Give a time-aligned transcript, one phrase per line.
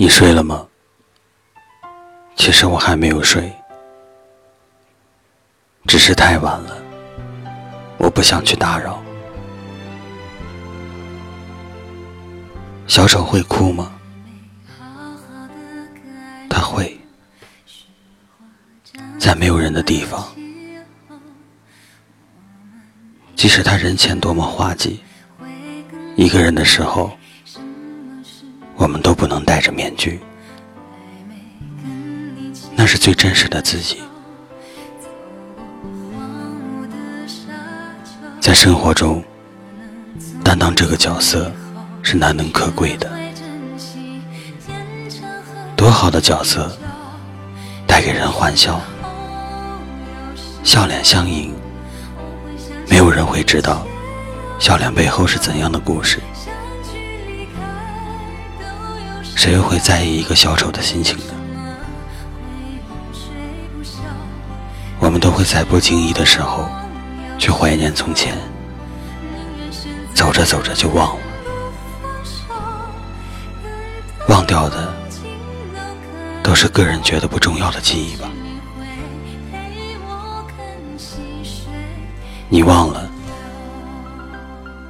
[0.00, 0.64] 你睡了吗？
[2.36, 3.52] 其实我还没有睡，
[5.88, 6.80] 只是太晚了，
[7.96, 9.02] 我不想去打扰。
[12.86, 13.92] 小丑会哭吗？
[16.48, 16.96] 他会，
[19.18, 20.28] 在没有人的地方，
[23.34, 25.00] 即使他人前多么滑稽，
[26.14, 27.17] 一个人的时候。
[29.58, 30.20] 戴着面具，
[32.76, 34.00] 那是最真实的自己。
[38.40, 39.20] 在生活中，
[40.44, 41.50] 担当这个角色
[42.04, 43.10] 是难能可贵的。
[45.74, 46.70] 多好的角色，
[47.84, 48.80] 带给人欢笑，
[50.62, 51.52] 笑脸相迎。
[52.88, 53.84] 没有人会知道，
[54.60, 56.20] 笑脸背后是怎样的故事。
[59.38, 61.32] 谁又会在意一个小丑的心情呢？
[64.98, 66.68] 我们都会在不经意的时候
[67.38, 68.36] 去怀念从前，
[70.12, 71.22] 走着走着就忘了，
[74.26, 74.92] 忘掉的
[76.42, 78.28] 都是个人觉得不重要的记忆吧。
[82.48, 83.08] 你忘了，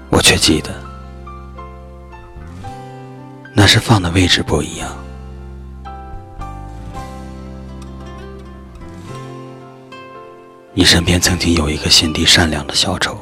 [0.08, 0.88] 我却记得。
[3.69, 4.88] 是放的位置不一样。
[10.72, 13.19] 你身边曾经有一个心地善良的小丑，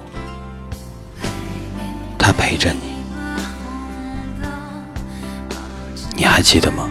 [2.16, 2.78] 他陪着你，
[6.14, 6.88] 你还记得吗？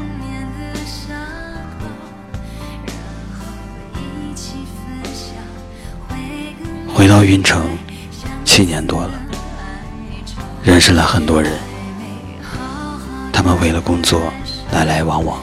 [6.93, 7.65] 回到云城，
[8.43, 9.13] 七年多了，
[10.61, 11.64] 认识了很多人。
[13.45, 14.33] 们为了工作
[14.71, 15.37] 来来往往，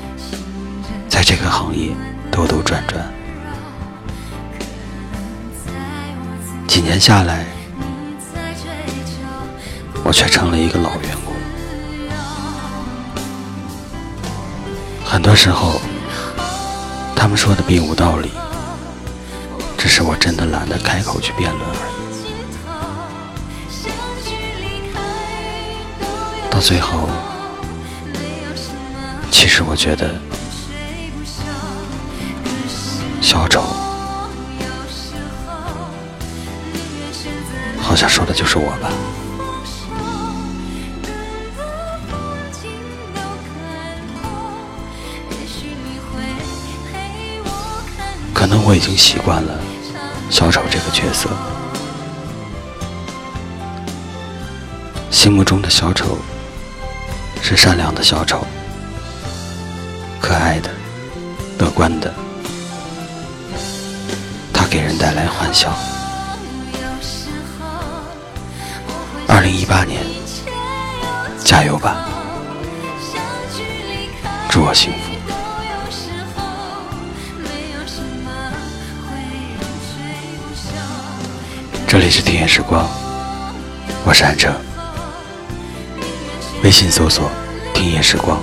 [1.09, 1.93] 在这个行业
[2.33, 3.01] 兜兜转转，
[6.67, 7.47] 几年下来，
[10.03, 11.33] 我却成了一个老员工。
[15.05, 15.81] 很多时候，
[17.15, 18.33] 他们说的并无道理，
[19.79, 21.93] 只是我真的懒得开口去辩论而已。
[26.51, 27.09] 到最后。
[29.53, 30.19] 其实我觉得，
[33.21, 33.61] 小丑
[37.79, 38.89] 好像说的就是我吧。
[48.33, 49.61] 可能我已经习惯了
[50.31, 51.29] 小丑这个角色，
[55.11, 56.17] 心目中的小丑
[57.43, 58.47] 是善良的小丑。
[60.23, 60.71] 可爱的，
[61.59, 62.15] 乐观的，
[64.53, 65.75] 他给人带来欢笑。
[69.27, 70.01] 二零一八年，
[71.45, 72.09] 加油吧！
[74.49, 74.99] 祝我幸福。
[81.89, 82.89] 这里是听夜时光，
[84.05, 84.55] 我是安哲。
[86.63, 87.29] 微信搜索
[87.75, 88.41] “听夜时光”。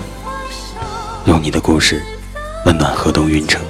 [1.29, 2.01] 用你的故事
[2.65, 3.61] 温暖河东运城。